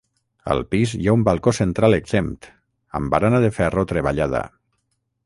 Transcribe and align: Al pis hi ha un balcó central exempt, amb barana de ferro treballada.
Al 0.53 0.61
pis 0.69 0.93
hi 0.99 1.09
ha 1.09 1.13
un 1.17 1.25
balcó 1.27 1.53
central 1.57 1.97
exempt, 1.99 2.49
amb 3.01 3.13
barana 3.17 3.43
de 3.45 3.53
ferro 3.59 3.85
treballada. 3.93 4.43